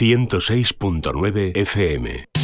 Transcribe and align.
106.9 0.00 1.52
FM. 1.54 2.39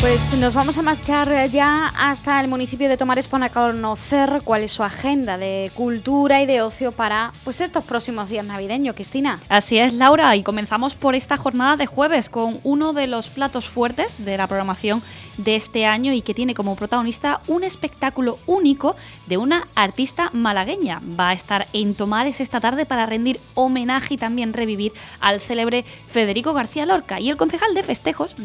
Pues 0.00 0.32
nos 0.34 0.54
vamos 0.54 0.78
a 0.78 0.82
marchar 0.82 1.50
ya 1.50 1.88
hasta 1.88 2.40
el 2.40 2.46
municipio 2.46 2.88
de 2.88 2.96
Tomares 2.96 3.26
para 3.26 3.48
conocer 3.50 4.42
cuál 4.44 4.62
es 4.62 4.70
su 4.70 4.84
agenda 4.84 5.36
de 5.36 5.72
cultura 5.74 6.40
y 6.40 6.46
de 6.46 6.62
ocio 6.62 6.92
para 6.92 7.32
pues 7.42 7.60
estos 7.60 7.82
próximos 7.82 8.28
días 8.28 8.46
navideños, 8.46 8.94
Cristina. 8.94 9.40
Así 9.48 9.76
es, 9.76 9.92
Laura, 9.92 10.36
y 10.36 10.44
comenzamos 10.44 10.94
por 10.94 11.16
esta 11.16 11.36
jornada 11.36 11.76
de 11.76 11.86
jueves 11.86 12.28
con 12.30 12.60
uno 12.62 12.92
de 12.92 13.08
los 13.08 13.28
platos 13.28 13.66
fuertes 13.66 14.24
de 14.24 14.36
la 14.36 14.46
programación 14.46 15.02
de 15.36 15.56
este 15.56 15.84
año 15.84 16.12
y 16.12 16.22
que 16.22 16.34
tiene 16.34 16.54
como 16.54 16.76
protagonista 16.76 17.40
un 17.48 17.64
espectáculo 17.64 18.38
único 18.46 18.94
de 19.26 19.36
una 19.36 19.66
artista 19.74 20.30
malagueña. 20.32 21.00
Va 21.18 21.30
a 21.30 21.32
estar 21.32 21.66
en 21.72 21.94
Tomares 21.94 22.40
esta 22.40 22.60
tarde 22.60 22.86
para 22.86 23.06
rendir 23.06 23.40
homenaje 23.54 24.14
y 24.14 24.18
también 24.18 24.52
revivir 24.52 24.92
al 25.20 25.40
célebre 25.40 25.84
Federico 26.08 26.52
García 26.52 26.86
Lorca. 26.86 27.18
Y 27.18 27.30
el 27.30 27.36
concejal 27.36 27.74
de 27.74 27.82
festejos, 27.82 28.36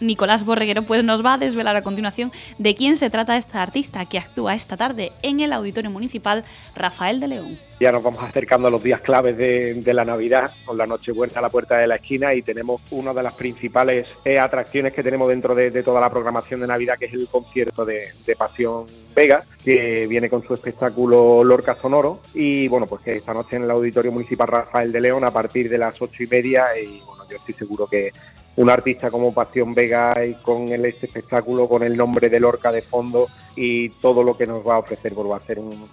Nicolás 0.00 0.44
Borreguero, 0.44 0.84
nos 1.02 1.24
va 1.24 1.34
a 1.34 1.38
desvelar 1.38 1.76
a 1.76 1.82
continuación 1.82 2.32
de 2.58 2.74
quién 2.74 2.96
se 2.96 3.10
trata 3.10 3.36
esta 3.36 3.62
artista 3.62 4.04
que 4.06 4.18
actúa 4.18 4.54
esta 4.54 4.76
tarde 4.76 5.12
en 5.22 5.40
el 5.40 5.52
Auditorio 5.52 5.90
Municipal 5.90 6.44
Rafael 6.74 7.20
de 7.20 7.28
León. 7.28 7.58
Ya 7.80 7.92
nos 7.92 8.02
vamos 8.02 8.22
acercando 8.22 8.68
a 8.68 8.70
los 8.70 8.82
días 8.82 9.00
claves 9.00 9.38
de, 9.38 9.94
la 9.94 10.04
Navidad, 10.04 10.52
con 10.66 10.76
la 10.76 10.86
Nochebuena 10.86 11.32
a 11.36 11.40
la 11.40 11.48
puerta 11.48 11.78
de 11.78 11.86
la 11.86 11.94
esquina 11.94 12.34
y 12.34 12.42
tenemos 12.42 12.82
una 12.90 13.14
de 13.14 13.22
las 13.22 13.32
principales 13.32 14.06
eh, 14.22 14.38
atracciones 14.38 14.92
que 14.92 15.02
tenemos 15.02 15.30
dentro 15.30 15.54
de, 15.54 15.70
toda 15.82 15.98
la 15.98 16.10
programación 16.10 16.60
de 16.60 16.66
Navidad, 16.66 16.98
que 16.98 17.06
es 17.06 17.14
el 17.14 17.26
concierto 17.28 17.86
de, 17.86 18.12
Pasión 18.36 18.84
Vega, 19.14 19.44
que 19.64 20.06
viene 20.06 20.28
con 20.28 20.42
su 20.42 20.52
espectáculo 20.52 21.42
Lorca 21.42 21.74
Sonoro 21.80 22.20
y 22.34 22.68
bueno, 22.68 22.86
pues 22.86 23.00
que 23.02 23.16
esta 23.16 23.32
noche 23.32 23.56
en 23.56 23.62
el 23.62 23.70
Auditorio 23.70 24.12
Municipal 24.12 24.48
Rafael 24.48 24.92
de 24.92 25.00
León 25.00 25.24
a 25.24 25.30
partir 25.30 25.70
de 25.70 25.78
las 25.78 26.00
ocho 26.02 26.22
y 26.22 26.26
media 26.26 26.66
y 26.78 27.00
bueno, 27.00 27.24
yo 27.30 27.38
estoy 27.38 27.54
seguro 27.54 27.86
que 27.86 28.12
un 28.56 28.70
artista 28.70 29.10
como 29.10 29.32
Pasión 29.32 29.74
Vega 29.74 30.24
y 30.24 30.34
con 30.34 30.68
el, 30.68 30.84
este 30.84 31.06
espectáculo, 31.06 31.68
con 31.68 31.82
el 31.82 31.96
nombre 31.96 32.28
de 32.28 32.40
Lorca 32.40 32.72
de 32.72 32.82
fondo 32.82 33.28
y 33.56 33.88
todo 33.88 34.22
lo 34.22 34.36
que 34.36 34.46
nos 34.46 34.66
va 34.66 34.76
a 34.76 34.78
ofrecer, 34.78 35.14
va 35.16 35.36
a 35.36 35.40
ser 35.40 35.58
un, 35.58 35.88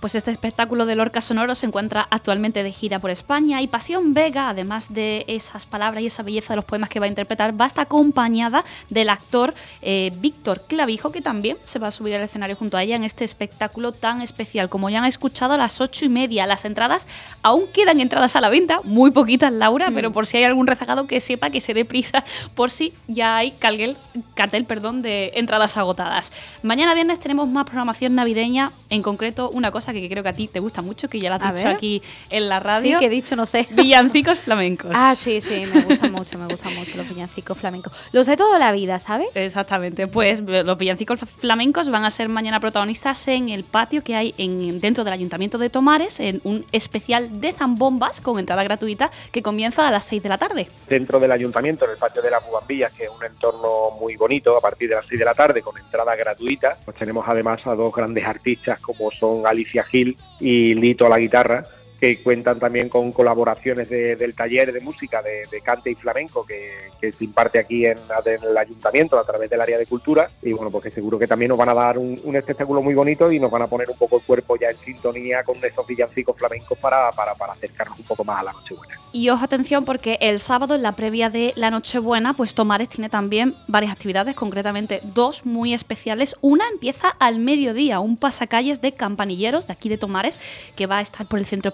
pues 0.00 0.14
este 0.14 0.30
espectáculo 0.30 0.86
de 0.86 0.96
Lorca 0.96 1.20
Sonoro 1.20 1.54
se 1.54 1.66
encuentra 1.66 2.06
actualmente 2.10 2.62
de 2.62 2.72
gira 2.72 2.98
por 2.98 3.10
España 3.10 3.60
y 3.62 3.66
Pasión 3.66 4.14
Vega, 4.14 4.48
además 4.48 4.92
de 4.92 5.24
esas 5.26 5.66
palabras 5.66 6.02
y 6.02 6.06
esa 6.06 6.22
belleza 6.22 6.52
de 6.52 6.56
los 6.56 6.64
poemas 6.64 6.88
que 6.88 7.00
va 7.00 7.06
a 7.06 7.08
interpretar, 7.08 7.58
va 7.58 7.64
a 7.64 7.68
estar 7.68 7.86
acompañada 7.86 8.64
del 8.90 9.08
actor 9.08 9.54
eh, 9.82 10.12
Víctor 10.18 10.62
Clavijo, 10.66 11.10
que 11.10 11.22
también 11.22 11.56
se 11.64 11.78
va 11.78 11.88
a 11.88 11.90
subir 11.90 12.14
al 12.14 12.22
escenario 12.22 12.56
junto 12.56 12.76
a 12.76 12.82
ella 12.82 12.96
en 12.96 13.04
este 13.04 13.24
espectáculo 13.24 13.92
tan 13.92 14.22
especial. 14.22 14.68
Como 14.68 14.90
ya 14.90 14.98
han 14.98 15.04
escuchado, 15.04 15.54
a 15.54 15.56
las 15.56 15.80
ocho 15.80 16.04
y 16.04 16.08
media 16.08 16.46
las 16.46 16.64
entradas, 16.64 17.06
aún 17.42 17.66
quedan 17.72 18.00
entradas 18.00 18.36
a 18.36 18.40
la 18.40 18.50
venta, 18.50 18.80
muy 18.84 19.10
poquitas, 19.10 19.52
Laura, 19.52 19.90
mm. 19.90 19.94
pero 19.94 20.12
por 20.12 20.26
si 20.26 20.36
hay 20.36 20.44
algún 20.44 20.66
rezagado 20.66 21.06
que 21.06 21.20
sepa 21.20 21.50
que 21.50 21.60
se 21.60 21.74
dé 21.74 21.84
prisa, 21.84 22.24
por 22.54 22.70
si 22.70 22.92
ya 23.06 23.36
hay 23.36 23.52
cartel 23.52 24.64
perdón, 24.66 25.02
de 25.02 25.32
entradas 25.34 25.76
agotadas. 25.76 26.32
Mañana 26.62 26.94
viernes 26.94 27.20
tenemos 27.20 27.48
más 27.48 27.64
programación 27.64 28.14
navideña, 28.14 28.70
en 28.90 29.02
concreto 29.02 29.50
una 29.50 29.70
cosa 29.70 29.87
que 29.92 30.08
creo 30.08 30.22
que 30.22 30.28
a 30.28 30.32
ti 30.32 30.48
te 30.48 30.60
gusta 30.60 30.82
mucho, 30.82 31.08
que 31.08 31.20
ya 31.20 31.30
la 31.30 31.36
has 31.36 31.54
dicho 31.54 31.68
aquí 31.68 32.02
en 32.30 32.48
la 32.48 32.60
radio. 32.60 32.98
Sí, 32.98 32.98
que 32.98 33.06
he 33.06 33.10
dicho, 33.10 33.36
no 33.36 33.46
sé. 33.46 33.66
Villancicos 33.70 34.38
flamencos. 34.38 34.90
Ah, 34.94 35.14
sí, 35.14 35.40
sí, 35.40 35.64
me 35.72 35.82
gusta 35.82 36.08
mucho, 36.08 36.38
me 36.38 36.46
gustan 36.46 36.74
mucho 36.74 36.96
los 36.96 37.08
villancicos 37.08 37.56
flamencos. 37.56 37.92
Los 38.12 38.26
de 38.26 38.36
toda 38.36 38.58
la 38.58 38.72
vida, 38.72 38.98
¿sabes? 38.98 39.28
Exactamente. 39.34 40.06
Pues 40.06 40.40
los 40.40 40.78
villancicos 40.78 41.20
flamencos 41.20 41.88
van 41.90 42.04
a 42.04 42.10
ser 42.10 42.28
mañana 42.28 42.60
protagonistas 42.60 43.28
en 43.28 43.48
el 43.48 43.64
patio 43.64 44.02
que 44.02 44.14
hay 44.14 44.34
en, 44.38 44.80
dentro 44.80 45.04
del 45.04 45.12
Ayuntamiento 45.12 45.58
de 45.58 45.70
Tomares, 45.70 46.20
en 46.20 46.40
un 46.44 46.64
especial 46.72 47.40
de 47.40 47.52
zambombas 47.52 48.20
con 48.20 48.38
entrada 48.38 48.62
gratuita 48.62 49.10
que 49.32 49.42
comienza 49.42 49.86
a 49.86 49.90
las 49.90 50.06
6 50.06 50.22
de 50.22 50.28
la 50.28 50.38
tarde. 50.38 50.68
Dentro 50.88 51.20
del 51.20 51.32
Ayuntamiento, 51.32 51.84
en 51.84 51.92
el 51.92 51.96
patio 51.96 52.22
de 52.22 52.30
las 52.30 52.44
Bubambillas, 52.46 52.92
que 52.92 53.04
es 53.04 53.10
un 53.10 53.24
entorno 53.24 53.90
muy 53.98 54.16
bonito, 54.16 54.56
a 54.56 54.60
partir 54.60 54.88
de 54.88 54.96
las 54.96 55.06
6 55.06 55.18
de 55.18 55.24
la 55.24 55.34
tarde, 55.34 55.62
con 55.62 55.76
entrada 55.78 56.14
gratuita, 56.16 56.76
pues 56.84 56.96
tenemos 56.96 57.24
además 57.26 57.60
a 57.66 57.74
dos 57.74 57.94
grandes 57.94 58.24
artistas 58.24 58.80
como 58.80 59.10
son 59.10 59.46
Alicia 59.46 59.77
Gil 59.84 60.16
y 60.40 60.74
Lito 60.74 61.06
a 61.06 61.08
la 61.08 61.18
guitarra, 61.18 61.64
que 62.00 62.22
cuentan 62.22 62.58
también 62.58 62.88
con 62.88 63.12
colaboraciones 63.12 63.88
del 63.88 64.34
taller 64.34 64.72
de 64.72 64.80
música 64.80 65.22
de, 65.22 65.60
cante 65.62 65.90
y 65.90 65.94
flamenco 65.94 66.46
que, 66.46 66.88
se 67.00 67.24
imparte 67.24 67.58
aquí 67.58 67.86
en, 67.86 67.98
el 68.42 68.56
ayuntamiento 68.56 69.18
a 69.18 69.24
través 69.24 69.48
del 69.50 69.60
área 69.60 69.78
de 69.78 69.86
cultura 69.86 70.28
y 70.42 70.52
bueno, 70.52 70.70
porque 70.70 70.90
seguro 70.90 71.18
que 71.18 71.26
también 71.26 71.48
nos 71.50 71.58
van 71.58 71.68
a 71.68 71.74
dar 71.74 71.98
un, 71.98 72.18
espectáculo 72.36 72.82
muy 72.82 72.94
bonito 72.94 73.32
y 73.32 73.40
nos 73.40 73.50
van 73.50 73.62
a 73.62 73.66
poner 73.66 73.90
un 73.90 73.96
poco 73.96 74.16
el 74.16 74.22
cuerpo 74.22 74.56
ya 74.56 74.68
en 74.68 74.76
sintonía 74.78 75.42
con 75.42 75.56
esos 75.64 75.86
villancicos 75.86 76.36
flamencos 76.36 76.78
para, 76.78 77.10
para, 77.12 77.34
para 77.34 77.52
acercarnos 77.52 77.98
un 77.98 78.04
poco 78.04 78.24
más 78.24 78.40
a 78.40 78.44
la 78.44 78.52
Nochebuena. 78.52 78.94
Y 79.10 79.30
os 79.30 79.42
atención 79.42 79.84
porque 79.84 80.18
el 80.20 80.38
sábado 80.38 80.74
en 80.74 80.82
la 80.82 80.92
previa 80.92 81.30
de 81.30 81.52
la 81.56 81.70
Nochebuena, 81.70 82.34
pues 82.34 82.54
Tomares 82.54 82.88
tiene 82.88 83.08
también 83.08 83.54
varias 83.66 83.92
actividades, 83.92 84.34
concretamente 84.34 85.00
dos 85.02 85.46
muy 85.46 85.72
especiales. 85.72 86.36
Una 86.42 86.68
empieza 86.68 87.08
al 87.18 87.38
mediodía, 87.38 88.00
un 88.00 88.16
pasacalles 88.16 88.80
de 88.80 88.92
campanilleros 88.92 89.66
de 89.66 89.72
aquí 89.72 89.88
de 89.88 89.98
Tomares 89.98 90.38
que 90.76 90.86
va 90.86 90.98
a 90.98 91.00
estar 91.00 91.26
por 91.26 91.38
el 91.38 91.46
centro 91.46 91.72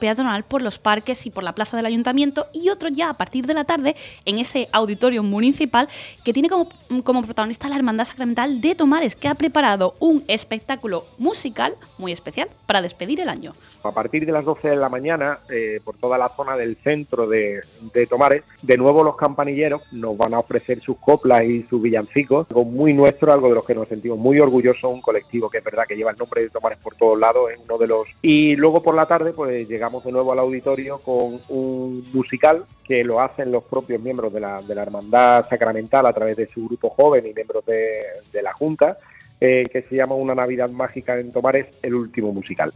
por 0.48 0.62
los 0.62 0.78
parques 0.78 1.26
y 1.26 1.30
por 1.30 1.44
la 1.44 1.54
plaza 1.54 1.76
del 1.76 1.86
ayuntamiento 1.86 2.46
y 2.52 2.68
otro 2.68 2.88
ya 2.88 3.10
a 3.10 3.14
partir 3.14 3.46
de 3.46 3.54
la 3.54 3.64
tarde 3.64 3.96
en 4.24 4.38
ese 4.38 4.68
auditorio 4.72 5.22
municipal 5.22 5.88
que 6.24 6.32
tiene 6.32 6.48
como, 6.48 6.68
como 7.02 7.22
protagonista 7.22 7.68
la 7.68 7.76
Hermandad 7.76 8.04
Sacramental 8.04 8.60
de 8.60 8.74
Tomares 8.74 9.16
que 9.16 9.28
ha 9.28 9.34
preparado 9.34 9.94
un 9.98 10.24
espectáculo 10.28 11.04
musical 11.18 11.74
muy 11.98 12.12
especial 12.12 12.48
para 12.66 12.82
despedir 12.82 13.20
el 13.20 13.28
año. 13.28 13.52
A 13.82 13.92
partir 13.92 14.24
de 14.24 14.32
las 14.32 14.44
12 14.44 14.70
de 14.70 14.76
la 14.76 14.88
mañana, 14.88 15.40
eh, 15.50 15.80
por 15.84 15.96
toda 15.96 16.16
la 16.16 16.30
zona 16.30 16.56
del 16.56 16.76
centro 16.76 17.26
de, 17.26 17.60
de, 17.92 18.06
Tomares, 18.06 18.42
de 18.62 18.78
nuevo 18.78 19.04
los 19.04 19.16
campanilleros 19.16 19.82
nos 19.92 20.16
van 20.16 20.32
a 20.32 20.38
ofrecer 20.38 20.80
sus 20.80 20.96
coplas 20.96 21.42
y 21.44 21.64
sus 21.64 21.82
villancicos, 21.82 22.46
algo 22.48 22.64
muy 22.64 22.94
nuestro, 22.94 23.32
algo 23.32 23.48
de 23.48 23.56
los 23.56 23.64
que 23.64 23.74
nos 23.74 23.88
sentimos 23.88 24.18
muy 24.18 24.40
orgullosos, 24.40 24.90
un 24.90 25.02
colectivo 25.02 25.50
que 25.50 25.58
es 25.58 25.64
verdad 25.64 25.84
que 25.86 25.96
lleva 25.96 26.12
el 26.12 26.16
nombre 26.16 26.42
de 26.42 26.48
Tomares 26.48 26.78
por 26.78 26.94
todos 26.94 27.18
lados, 27.18 27.50
es 27.52 27.60
uno 27.62 27.76
de 27.76 27.86
los... 27.86 28.06
Y 28.22 28.56
luego 28.56 28.82
por 28.82 28.94
la 28.94 29.06
tarde, 29.06 29.32
pues 29.32 29.68
llegamos 29.68 30.03
de 30.04 30.12
nuevo 30.12 30.32
al 30.32 30.38
auditorio 30.38 30.98
con 30.98 31.40
un 31.48 32.04
musical 32.12 32.64
que 32.86 33.02
lo 33.02 33.20
hacen 33.20 33.50
los 33.50 33.64
propios 33.64 34.00
miembros 34.00 34.32
de 34.32 34.40
la, 34.40 34.62
de 34.62 34.74
la 34.74 34.82
Hermandad 34.82 35.48
Sacramental 35.48 36.06
a 36.06 36.12
través 36.12 36.36
de 36.36 36.46
su 36.46 36.66
grupo 36.66 36.90
joven 36.90 37.26
y 37.26 37.32
miembros 37.32 37.64
de, 37.66 38.42
la 38.42 38.52
Junta, 38.52 38.98
eh, 39.40 39.66
que 39.72 39.82
se 39.82 39.96
llama 39.96 40.14
Una 40.14 40.34
Navidad 40.34 40.70
Mágica 40.70 41.18
en 41.18 41.32
Tomares, 41.32 41.66
el 41.82 41.94
último 41.94 42.32
musical 42.32 42.72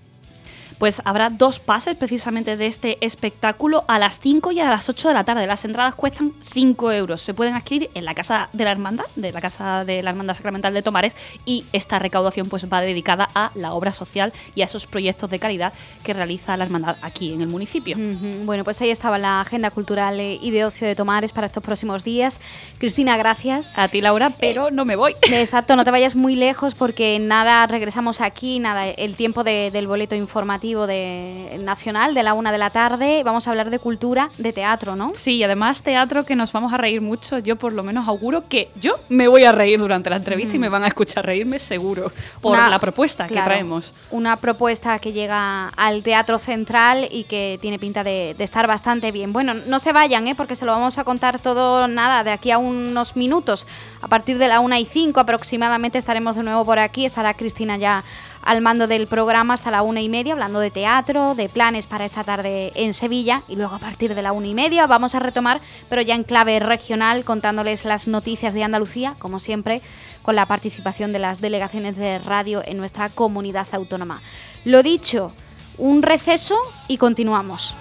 pues 0.78 1.02
habrá 1.04 1.30
dos 1.30 1.58
pases 1.58 1.96
precisamente 1.96 2.56
de 2.56 2.66
este 2.66 3.04
espectáculo 3.04 3.84
a 3.88 3.98
las 3.98 4.20
5 4.20 4.52
y 4.52 4.60
a 4.60 4.70
las 4.70 4.88
8 4.88 5.08
de 5.08 5.14
la 5.14 5.24
tarde. 5.24 5.46
Las 5.46 5.64
entradas 5.64 5.94
cuestan 5.94 6.32
5 6.52 6.92
euros. 6.92 7.20
Se 7.20 7.34
pueden 7.34 7.54
adquirir 7.54 7.90
en 7.94 8.04
la 8.04 8.14
Casa 8.14 8.48
de 8.52 8.64
la 8.64 8.70
Hermandad, 8.70 9.06
de 9.16 9.32
la 9.32 9.40
Casa 9.40 9.84
de 9.84 10.02
la 10.02 10.10
Hermandad 10.10 10.34
Sacramental 10.34 10.72
de 10.74 10.82
Tomares, 10.82 11.16
y 11.44 11.64
esta 11.72 11.98
recaudación 11.98 12.48
pues 12.48 12.70
va 12.72 12.80
dedicada 12.80 13.28
a 13.34 13.50
la 13.54 13.72
obra 13.72 13.92
social 13.92 14.32
y 14.54 14.62
a 14.62 14.66
esos 14.66 14.86
proyectos 14.86 15.30
de 15.30 15.38
caridad 15.38 15.72
que 16.04 16.12
realiza 16.12 16.56
la 16.56 16.64
Hermandad 16.64 16.96
aquí 17.02 17.32
en 17.32 17.40
el 17.40 17.48
municipio. 17.48 17.96
Bueno, 18.44 18.64
pues 18.64 18.80
ahí 18.80 18.90
estaba 18.90 19.18
la 19.18 19.40
agenda 19.40 19.70
cultural 19.70 20.20
y 20.20 20.50
de 20.50 20.64
ocio 20.64 20.86
de 20.86 20.94
Tomares 20.94 21.32
para 21.32 21.48
estos 21.48 21.62
próximos 21.62 22.04
días. 22.04 22.40
Cristina, 22.78 23.16
gracias. 23.16 23.78
A 23.78 23.88
ti, 23.88 24.00
Laura, 24.00 24.30
pero 24.38 24.70
no 24.70 24.84
me 24.84 24.96
voy. 24.96 25.14
Exacto, 25.22 25.74
no 25.74 25.84
te 25.84 25.90
vayas 25.98 26.14
muy 26.14 26.36
lejos 26.36 26.74
porque 26.74 27.18
nada, 27.18 27.66
regresamos 27.66 28.20
aquí, 28.20 28.58
nada, 28.60 28.86
el 28.86 29.16
tiempo 29.16 29.42
del 29.42 29.86
boleto 29.86 30.14
informativo 30.14 30.67
de 30.76 31.60
nacional 31.62 32.14
de 32.14 32.22
la 32.22 32.34
una 32.34 32.52
de 32.52 32.58
la 32.58 32.70
tarde. 32.70 33.22
Vamos 33.24 33.46
a 33.46 33.50
hablar 33.50 33.70
de 33.70 33.78
cultura, 33.78 34.31
de 34.38 34.52
teatro, 34.52 34.96
¿no? 34.96 35.12
Sí, 35.14 35.43
además 35.43 35.82
teatro 35.82 36.25
que 36.25 36.37
nos 36.37 36.52
vamos 36.52 36.72
a 36.72 36.76
reír 36.76 37.00
mucho. 37.00 37.38
Yo 37.38 37.56
por 37.56 37.72
lo 37.72 37.82
menos 37.82 38.06
auguro 38.06 38.48
que 38.48 38.70
yo 38.81 38.94
me 39.08 39.28
voy 39.28 39.44
a 39.44 39.52
reír 39.52 39.78
durante 39.78 40.10
la 40.10 40.16
entrevista 40.16 40.56
y 40.56 40.58
me 40.58 40.69
van 40.69 40.84
a 40.84 40.88
escuchar 40.88 41.25
reírme 41.25 41.58
seguro 41.58 42.12
por 42.40 42.56
la 42.56 42.78
propuesta 42.78 43.26
que 43.26 43.34
traemos. 43.34 43.93
Una 44.10 44.37
propuesta 44.37 44.98
que 44.98 45.12
llega 45.12 45.69
al 45.76 46.02
Teatro 46.02 46.38
Central 46.38 47.08
y 47.10 47.25
que 47.25 47.58
tiene 47.60 47.78
pinta 47.78 48.04
de, 48.04 48.34
estar 48.38 48.66
bastante 48.66 49.12
bien. 49.12 49.32
Bueno, 49.32 49.54
no 49.54 49.78
se 49.81 49.93
vayan, 49.93 50.26
¿eh? 50.28 50.34
porque 50.34 50.56
se 50.56 50.64
lo 50.64 50.72
vamos 50.72 50.98
a 50.98 51.04
contar 51.04 51.40
todo 51.40 51.88
nada 51.88 52.25
de 52.25 52.31
aquí 52.31 52.50
a 52.50 52.58
unos 52.58 53.16
minutos. 53.16 53.66
A 54.00 54.08
partir 54.08 54.38
de 54.38 54.48
la 54.48 54.60
una 54.60 54.78
y 54.78 54.87
cinco 54.87 55.20
aproximadamente 55.20 55.98
estaremos 55.98 56.37
de 56.37 56.43
nuevo 56.43 56.64
por 56.64 56.78
aquí. 56.78 57.04
Estará 57.04 57.34
Cristina 57.34 57.76
ya 57.76 58.04
al 58.43 58.61
mando 58.61 58.87
del 58.87 59.06
programa 59.06 59.55
hasta 59.55 59.70
la 59.70 59.82
una 59.82 60.00
y 60.00 60.08
media, 60.08 60.32
hablando 60.32 60.61
de 60.61 60.70
teatro, 60.70 61.35
de 61.35 61.49
planes 61.49 61.87
para 61.87 62.05
esta 62.05 62.25
tarde 62.25 62.73
en 62.75 62.94
Sevilla. 62.94 63.43
Y 63.49 63.56
luego 63.56 63.75
a 63.75 63.79
partir 63.79 64.14
de 64.14 64.23
la 64.23 64.32
una 64.32 64.46
y 64.46 64.55
media 64.55 64.87
vamos 64.87 65.14
a 65.14 65.19
retomar, 65.19 65.61
pero 65.88 66.02
ya 66.02 66.14
en 66.14 66.25
clave 66.25 66.58
regional, 66.61 67.25
contándoles 67.25 67.85
las 67.85 68.08
noticias 68.08 68.55
de 68.55 68.64
Andalucía, 68.64 69.17
como 69.19 69.38
siempre, 69.38 69.82
con 70.23 70.37
la 70.37 70.46
participación 70.46 71.12
de 71.12 71.19
las 71.19 71.40
delegaciones 71.40 71.96
de 71.96 72.19
radio 72.19 72.62
en 72.64 72.79
nuestra 72.79 73.08
comunidad 73.08 73.67
autónoma. 73.73 74.23
Lo 74.64 74.82
dicho, 74.82 75.32
un 75.76 76.02
receso 76.02 76.56
y 76.88 76.99
continuamos. 76.99 77.75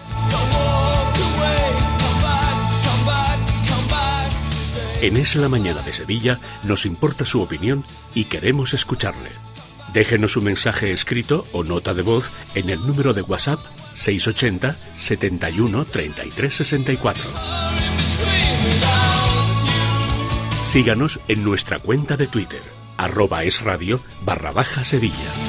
En 5.00 5.16
Es 5.16 5.36
la 5.36 5.48
Mañana 5.48 5.82
de 5.84 5.94
Sevilla 5.94 6.40
nos 6.64 6.88
importa 6.88 7.24
su 7.24 7.42
opinión 7.42 7.84
y 8.16 8.26
queremos 8.26 8.74
escucharle. 8.74 9.47
Déjenos 9.94 10.38
un 10.38 10.46
mensaje 10.46 10.92
escrito 10.92 11.46
o 11.52 11.64
nota 11.64 11.94
de 11.94 12.02
voz 12.02 12.32
en 12.56 12.70
el 12.70 12.86
número 12.86 13.14
de 13.14 13.22
WhatsApp 13.22 13.60
680 13.94 14.76
71 14.94 15.86
33 15.86 16.54
64. 16.54 17.24
Síganos 20.64 21.20
en 21.28 21.44
nuestra 21.44 21.80
cuenta 21.80 22.18
de 22.18 22.28
Twitter, 22.28 22.62
arroba 22.98 23.44
es 23.44 23.62
radio 23.62 24.02
barra 24.26 24.52
baja 24.52 24.84
Sevilla. 24.84 25.47